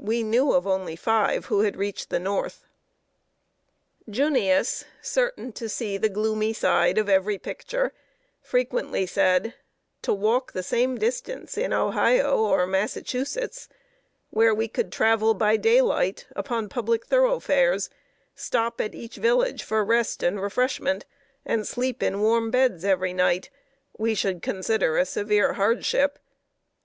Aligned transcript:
We 0.00 0.24
knew 0.24 0.52
of 0.54 0.66
only 0.66 0.96
five 0.96 1.44
who 1.44 1.60
had 1.60 1.76
reached 1.76 2.10
the 2.10 2.18
North. 2.18 2.64
[Sidenote: 2.64 2.72
A 2.80 3.04
FEARFUL 3.04 4.12
JOURNEY 4.12 4.48
IN 4.50 4.56
PROSPECT.] 4.56 4.74
"Junius," 4.74 4.84
certain 5.08 5.52
to 5.52 5.68
see 5.68 5.96
the 5.96 6.08
gloomy 6.08 6.52
side 6.52 6.98
of 6.98 7.08
every 7.08 7.38
picture, 7.38 7.92
frequently 8.42 9.06
said: 9.06 9.54
"To 10.02 10.12
walk 10.12 10.50
the 10.54 10.64
same 10.64 10.98
distance 10.98 11.56
in 11.56 11.72
Ohio 11.72 12.36
or 12.38 12.66
Massachusetts, 12.66 13.68
where 14.30 14.52
we 14.52 14.66
could 14.66 14.90
travel 14.90 15.34
by 15.34 15.56
daylight 15.56 16.26
upon 16.34 16.68
public 16.68 17.06
thoroughfares, 17.06 17.90
stop 18.34 18.80
at 18.80 18.92
each 18.96 19.18
village 19.18 19.62
for 19.62 19.84
rest 19.84 20.24
and 20.24 20.42
refreshments, 20.42 21.06
and 21.46 21.64
sleep 21.64 22.02
in 22.02 22.20
warm 22.22 22.50
beds 22.50 22.84
every 22.84 23.12
night, 23.12 23.50
we 23.96 24.16
should 24.16 24.42
consider 24.42 24.98
a 24.98 25.04
severe 25.06 25.52
hardship. 25.52 26.18